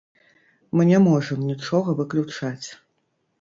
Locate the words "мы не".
0.79-0.99